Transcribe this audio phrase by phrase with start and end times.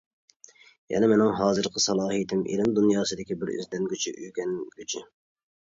[0.93, 5.07] يەنى مېنىڭ ھازىرقى سالاھىيىتىم ئىلىم دۇنياسىدىكى بىر ئىزدەنگۈچى، ئۆگەنگۈچى.